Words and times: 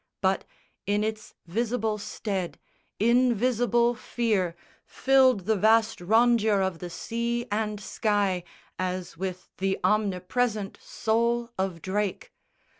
But, 0.19 0.45
in 0.87 1.03
its 1.03 1.35
visible 1.45 1.99
stead, 1.99 2.57
invisible 2.99 3.93
fear 3.93 4.55
Filled 4.83 5.41
the 5.41 5.55
vast 5.55 5.99
rondure 5.99 6.65
of 6.65 6.79
the 6.79 6.89
sea 6.89 7.45
and 7.51 7.79
sky 7.79 8.43
As 8.79 9.15
with 9.15 9.51
the 9.59 9.79
omnipresent 9.83 10.79
soul 10.81 11.51
of 11.55 11.83
Drake. 11.83 12.33